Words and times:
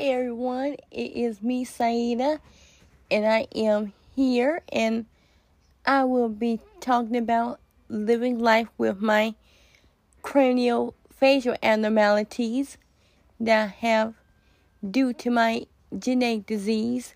everyone. 0.00 0.76
It 0.90 1.12
is 1.14 1.42
me, 1.42 1.64
Saida, 1.64 2.40
and 3.10 3.26
I 3.26 3.46
am 3.54 3.92
here, 4.16 4.62
and 4.72 5.06
I 5.84 6.04
will 6.04 6.28
be 6.28 6.60
talking 6.80 7.16
about 7.16 7.60
living 7.88 8.38
life 8.38 8.68
with 8.78 9.00
my 9.00 9.34
cranial 10.22 10.94
facial 11.10 11.54
abnormalities 11.62 12.78
that 13.38 13.62
I 13.62 13.66
have 13.86 14.14
due 14.88 15.12
to 15.12 15.30
my 15.30 15.66
genetic 15.98 16.46
disease. 16.46 17.14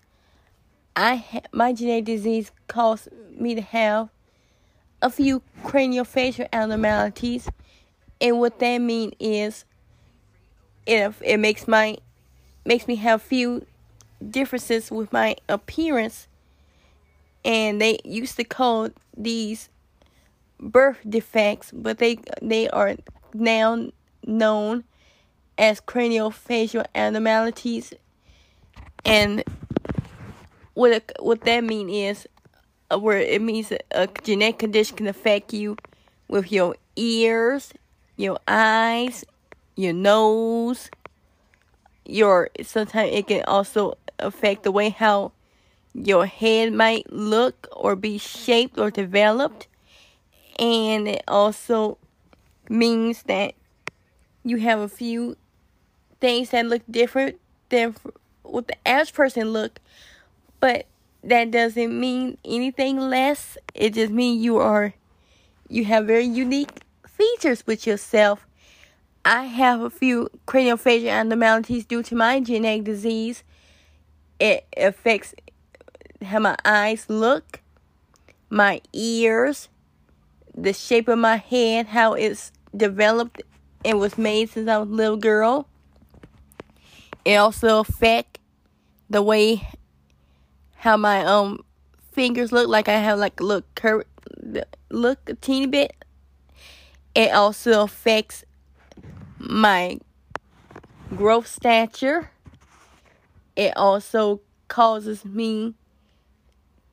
I 0.95 1.15
ha- 1.15 1.47
my 1.51 1.73
genetic 1.73 2.05
disease 2.05 2.51
caused 2.67 3.09
me 3.31 3.55
to 3.55 3.61
have 3.61 4.09
a 5.01 5.09
few 5.09 5.41
craniofacial 5.63 6.47
abnormalities, 6.53 7.49
and 8.21 8.39
what 8.39 8.59
that 8.59 8.77
means 8.77 9.13
is 9.19 9.65
it 10.85 11.13
it 11.21 11.37
makes 11.37 11.67
my 11.67 11.97
makes 12.65 12.87
me 12.87 12.95
have 12.95 13.21
few 13.21 13.65
differences 14.27 14.91
with 14.91 15.13
my 15.13 15.35
appearance. 15.47 16.27
And 17.43 17.79
they 17.79 17.99
used 18.03 18.37
to 18.37 18.43
call 18.43 18.89
these 19.15 19.69
birth 20.57 20.97
defects 21.07 21.69
but 21.73 21.97
they 21.97 22.17
they 22.41 22.69
are 22.69 22.95
now 23.33 23.89
known 24.25 24.83
as 25.57 25.79
craniofacial 25.81 26.85
abnormalities. 26.95 27.93
And 29.03 29.43
what 30.73 31.11
what 31.19 31.41
that 31.41 31.63
mean 31.63 31.89
is 31.89 32.27
uh, 32.91 32.99
where 32.99 33.19
it 33.19 33.41
means 33.41 33.71
a 33.91 34.07
genetic 34.23 34.59
condition 34.59 34.97
can 34.97 35.07
affect 35.07 35.53
you 35.53 35.77
with 36.27 36.51
your 36.51 36.75
ears, 36.95 37.73
your 38.17 38.39
eyes, 38.47 39.23
your 39.75 39.93
nose, 39.93 40.89
your 42.05 42.49
sometimes 42.63 43.11
it 43.13 43.27
can 43.27 43.43
also 43.45 43.97
affect 44.19 44.63
the 44.63 44.71
way 44.71 44.89
how 44.89 45.31
your 45.93 46.25
head 46.25 46.73
might 46.73 47.11
look 47.11 47.67
or 47.71 47.95
be 47.95 48.17
shaped 48.17 48.77
or 48.77 48.91
developed. 48.91 49.67
And 50.59 51.07
it 51.07 51.23
also 51.27 51.97
means 52.69 53.23
that 53.23 53.53
you 54.43 54.57
have 54.57 54.79
a 54.79 54.87
few 54.87 55.37
things 56.19 56.49
that 56.51 56.65
look 56.65 56.81
different 56.89 57.39
than 57.69 57.95
what 58.43 58.67
the 58.67 58.87
average 58.87 59.13
person 59.13 59.51
look 59.51 59.79
but 60.59 60.85
that 61.23 61.51
doesn't 61.51 61.99
mean 61.99 62.37
anything 62.45 62.99
less. 62.99 63.57
It 63.73 63.93
just 63.93 64.11
means 64.11 64.43
you 64.43 64.57
are 64.57 64.93
you 65.69 65.85
have 65.85 66.05
very 66.05 66.25
unique 66.25 66.81
features 67.07 67.65
with 67.65 67.87
yourself 67.87 68.45
I 69.27 69.45
have 69.45 69.81
a 69.81 69.89
few 69.89 70.29
craniofacial 70.47 71.07
abnormalities 71.07 71.83
due 71.83 72.03
to 72.03 72.15
my 72.15 72.39
genetic 72.39 72.83
disease. 72.83 73.43
It 74.39 74.67
affects 74.77 75.33
how 76.21 76.37
my 76.37 76.55
eyes 76.63 77.07
look, 77.09 77.61
my 78.51 78.81
ears, 78.93 79.67
the 80.53 80.73
shape 80.73 81.07
of 81.07 81.17
my 81.17 81.37
head, 81.37 81.87
how 81.87 82.13
it's 82.13 82.51
developed 82.77 83.41
and 83.83 83.99
was 83.99 84.15
made 84.15 84.51
since 84.51 84.69
I 84.69 84.77
was 84.77 84.89
a 84.89 84.91
little 84.91 85.17
girl. 85.17 85.67
It 87.25 87.35
also 87.37 87.79
affect 87.79 88.37
the 89.09 89.23
way 89.23 89.67
how 90.75 90.97
my 90.97 91.25
um 91.25 91.65
fingers 92.11 92.51
look 92.51 92.67
like 92.67 92.87
I 92.87 92.99
have 92.99 93.17
like 93.17 93.39
a 93.39 93.43
look 93.43 93.65
curve 93.73 94.03
look 94.91 95.19
a 95.27 95.33
teeny 95.33 95.65
bit. 95.65 95.95
It 97.15 97.31
also 97.31 97.81
affects 97.81 98.43
my 99.45 99.99
growth 101.15 101.47
stature. 101.47 102.31
It 103.55 103.75
also 103.77 104.41
causes 104.67 105.23
me 105.23 105.75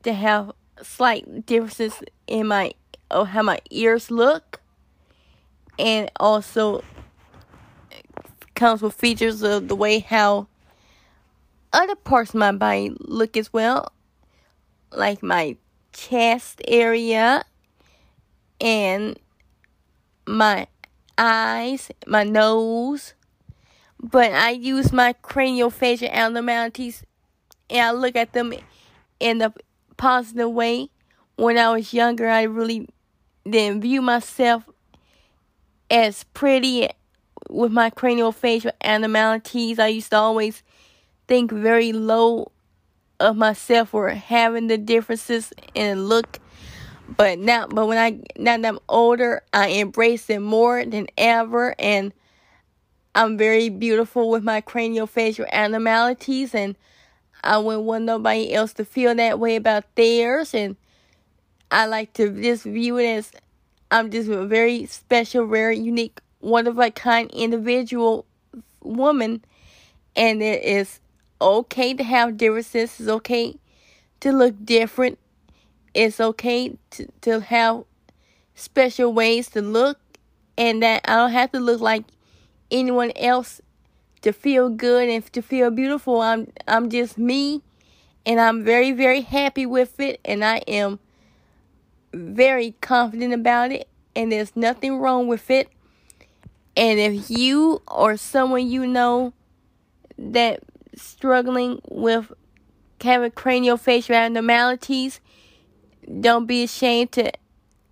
to 0.03 0.13
have 0.13 0.51
slight 0.81 1.45
differences 1.45 2.01
in 2.27 2.47
my 2.47 2.73
of 3.11 3.27
how 3.27 3.43
my 3.43 3.59
ears 3.69 4.09
look 4.09 4.61
and 5.77 6.09
also 6.19 6.83
comes 8.55 8.81
with 8.81 8.93
features 8.93 9.43
of 9.43 9.67
the 9.67 9.75
way 9.75 9.99
how 9.99 10.47
other 11.71 11.95
parts 11.95 12.31
of 12.31 12.35
my 12.35 12.51
body 12.51 12.95
look 12.99 13.37
as 13.37 13.51
well 13.51 13.91
like 14.91 15.21
my 15.23 15.57
chest 15.91 16.61
area 16.67 17.43
and 18.61 19.19
my 20.25 20.67
eyes, 21.17 21.91
my 22.07 22.23
nose. 22.23 23.13
But 24.01 24.33
I 24.33 24.51
use 24.51 24.91
my 24.91 25.13
craniofacial 25.13 26.11
abnormalities 26.11 27.03
and 27.69 27.81
I 27.81 27.91
look 27.91 28.15
at 28.15 28.33
them 28.33 28.53
in 29.19 29.41
a 29.41 29.53
positive 29.97 30.51
way. 30.51 30.89
When 31.35 31.57
I 31.57 31.71
was 31.71 31.93
younger, 31.93 32.27
I 32.27 32.43
really 32.43 32.87
didn't 33.49 33.81
view 33.81 34.01
myself 34.01 34.69
as 35.89 36.23
pretty 36.33 36.89
with 37.49 37.71
my 37.71 37.89
craniofacial 37.89 38.71
abnormalities. 38.83 39.79
I 39.79 39.87
used 39.87 40.11
to 40.11 40.17
always 40.17 40.63
think 41.27 41.51
very 41.51 41.93
low 41.93 42.51
of 43.19 43.37
myself 43.37 43.89
for 43.89 44.09
having 44.09 44.67
the 44.67 44.77
differences 44.77 45.53
in 45.73 46.05
look 46.05 46.39
but 47.07 47.39
now, 47.39 47.67
but 47.67 47.87
when 47.87 47.97
I 47.97 48.19
now 48.37 48.57
that 48.57 48.67
I'm 48.67 48.79
older, 48.87 49.43
I 49.53 49.67
embrace 49.67 50.29
it 50.29 50.39
more 50.39 50.85
than 50.85 51.07
ever, 51.17 51.75
and 51.77 52.13
I'm 53.15 53.37
very 53.37 53.69
beautiful 53.69 54.29
with 54.29 54.43
my 54.43 54.61
craniofacial 54.61 55.49
abnormalities, 55.51 56.55
and 56.55 56.75
I 57.43 57.57
wouldn't 57.57 57.83
want 57.83 58.05
nobody 58.05 58.53
else 58.53 58.73
to 58.73 58.85
feel 58.85 59.13
that 59.15 59.39
way 59.39 59.55
about 59.55 59.83
theirs, 59.95 60.53
and 60.53 60.75
I 61.69 61.85
like 61.85 62.13
to 62.13 62.29
just 62.29 62.63
view 62.63 62.97
it 62.97 63.05
as 63.05 63.31
I'm 63.91 64.09
just 64.09 64.29
a 64.29 64.45
very 64.45 64.85
special, 64.85 65.45
very 65.45 65.77
unique, 65.77 66.19
one 66.39 66.67
of 66.67 66.79
a 66.79 66.89
kind 66.89 67.29
individual 67.31 68.25
woman, 68.81 69.43
and 70.15 70.41
it 70.41 70.63
is 70.63 70.99
okay 71.41 71.93
to 71.93 72.03
have 72.03 72.37
differences. 72.37 72.99
It's 72.99 73.09
okay 73.09 73.57
to 74.21 74.31
look 74.31 74.55
different 74.65 75.19
it's 75.93 76.19
okay 76.19 76.77
to, 76.91 77.07
to 77.21 77.39
have 77.39 77.83
special 78.55 79.13
ways 79.13 79.49
to 79.49 79.61
look 79.61 79.97
and 80.57 80.81
that 80.83 81.01
I 81.05 81.15
don't 81.15 81.31
have 81.31 81.51
to 81.51 81.59
look 81.59 81.81
like 81.81 82.03
anyone 82.71 83.11
else 83.15 83.61
to 84.21 84.31
feel 84.31 84.69
good 84.69 85.09
and 85.09 85.25
to 85.33 85.41
feel 85.41 85.69
beautiful. 85.69 86.21
I'm 86.21 86.51
I'm 86.67 86.89
just 86.89 87.17
me 87.17 87.61
and 88.25 88.39
I'm 88.39 88.63
very 88.63 88.91
very 88.91 89.21
happy 89.21 89.65
with 89.65 89.99
it 89.99 90.19
and 90.23 90.43
I 90.43 90.57
am 90.67 90.99
very 92.13 92.75
confident 92.81 93.33
about 93.33 93.71
it 93.71 93.87
and 94.15 94.31
there's 94.31 94.55
nothing 94.55 94.97
wrong 94.97 95.27
with 95.27 95.49
it. 95.49 95.69
And 96.75 96.99
if 96.99 97.29
you 97.29 97.81
or 97.87 98.17
someone 98.17 98.67
you 98.67 98.87
know 98.87 99.33
that 100.17 100.61
struggling 100.95 101.81
with 101.87 102.31
having 103.01 103.31
craniofacial 103.31 104.15
abnormalities, 104.15 105.19
don't 106.21 106.45
be 106.45 106.63
ashamed 106.63 107.11
to 107.13 107.31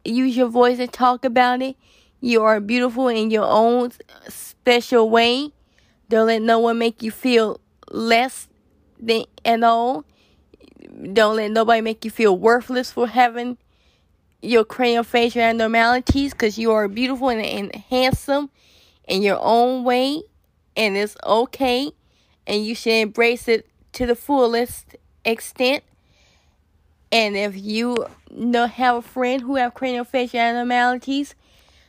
use 0.04 0.36
your 0.36 0.48
voice 0.48 0.80
and 0.80 0.92
talk 0.92 1.26
about 1.26 1.62
it. 1.62 1.76
You 2.20 2.44
are 2.44 2.60
beautiful 2.60 3.08
in 3.08 3.32
your 3.32 3.46
own 3.46 3.92
special 4.28 5.10
way. 5.10 5.52
Don't 6.10 6.28
let 6.28 6.42
no 6.42 6.60
one 6.60 6.78
make 6.78 7.02
you 7.02 7.12
feel 7.12 7.60
less 7.90 8.48
than 9.00 9.26
at 9.44 9.64
all. 9.64 10.06
Don't 11.14 11.38
let 11.38 11.52
nobody 11.52 11.82
make 11.82 12.06
you 12.06 12.12
feel 12.12 12.38
worthless 12.38 12.92
for 12.92 13.08
having 13.08 13.58
your 14.42 14.66
craniofacial 14.66 15.42
abnormalities 15.42 16.34
because 16.34 16.58
you 16.58 16.72
are 16.72 16.88
beautiful 16.88 17.30
and, 17.30 17.42
and 17.42 17.76
handsome 17.90 18.50
in 19.08 19.22
your 19.22 19.40
own 19.42 19.84
way. 19.84 20.22
And 20.76 20.96
it's 20.96 21.16
okay. 21.24 21.92
And 22.48 22.66
you 22.66 22.76
should 22.76 22.94
embrace 22.94 23.48
it 23.48 23.68
to 23.94 24.06
the 24.06 24.16
fullest 24.16 24.96
extent. 25.26 25.84
And 27.12 27.36
if 27.36 27.58
you 27.58 28.06
know 28.30 28.68
have 28.68 28.96
a 28.98 29.02
friend 29.02 29.42
who 29.42 29.56
have 29.56 29.74
craniofacial 29.74 30.36
abnormalities, 30.36 31.36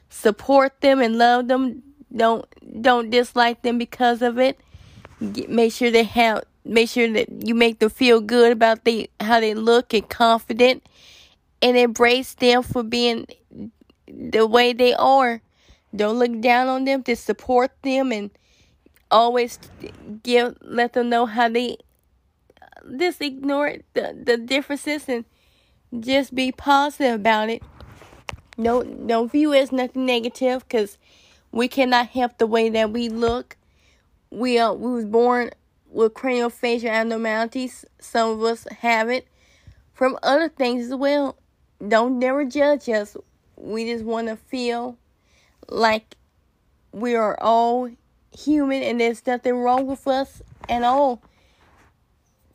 support 0.08 0.80
them 0.80 1.00
and 1.00 1.16
love 1.16 1.48
them. 1.48 1.82
Don't 2.14 2.44
don't 2.82 3.10
dislike 3.10 3.62
them 3.62 3.78
because 3.78 4.20
of 4.22 4.38
it. 4.38 4.58
Get, 5.32 5.48
make 5.48 5.72
sure 5.72 5.90
they 5.90 6.04
have 6.04 6.44
make 6.64 6.88
sure 6.88 7.10
that 7.12 7.46
you 7.46 7.54
make 7.54 7.78
them 7.78 7.90
feel 7.90 8.20
good 8.20 8.52
about 8.52 8.84
they 8.84 9.08
how 9.20 9.40
they 9.40 9.54
look 9.54 9.94
and 9.94 10.08
confident 10.08 10.82
and 11.60 11.76
embrace 11.76 12.34
them 12.34 12.62
for 12.62 12.82
being 12.82 13.26
the 14.06 14.46
way 14.46 14.72
they 14.72 14.94
are. 14.94 15.40
Don't 15.94 16.18
look 16.18 16.40
down 16.40 16.68
on 16.68 16.84
them, 16.84 17.02
to 17.04 17.14
support 17.14 17.70
them 17.82 18.12
and 18.12 18.30
always 19.10 19.58
give 20.22 20.56
let 20.62 20.94
them 20.94 21.08
know 21.10 21.26
how 21.26 21.48
they 21.48 21.76
just 22.98 23.20
ignore 23.20 23.76
the, 23.94 24.18
the 24.24 24.36
differences 24.36 25.08
and 25.08 25.24
just 26.00 26.34
be 26.34 26.52
positive 26.52 27.14
about 27.14 27.50
it. 27.50 27.62
Don't 28.60 29.06
don't 29.06 29.30
view 29.30 29.52
it 29.52 29.60
as 29.60 29.72
nothing 29.72 30.06
negative 30.06 30.66
because 30.66 30.98
we 31.50 31.68
cannot 31.68 32.08
help 32.08 32.38
the 32.38 32.46
way 32.46 32.68
that 32.68 32.90
we 32.90 33.08
look. 33.08 33.56
We 34.30 34.58
are 34.58 34.74
we 34.74 34.92
was 34.92 35.04
born 35.04 35.50
with 35.90 36.14
craniofacial 36.14 36.88
abnormalities. 36.88 37.84
Some 37.98 38.30
of 38.30 38.42
us 38.42 38.66
have 38.80 39.08
it 39.08 39.26
from 39.92 40.18
other 40.22 40.48
things 40.48 40.86
as 40.86 40.94
well. 40.94 41.36
Don't 41.86 42.18
never 42.18 42.44
judge 42.44 42.88
us. 42.88 43.16
We 43.56 43.84
just 43.86 44.04
want 44.04 44.28
to 44.28 44.36
feel 44.36 44.98
like 45.68 46.16
we 46.92 47.14
are 47.14 47.38
all 47.40 47.90
human 48.36 48.82
and 48.82 49.00
there's 49.00 49.26
nothing 49.26 49.54
wrong 49.54 49.86
with 49.86 50.06
us 50.06 50.42
at 50.68 50.82
all. 50.82 51.22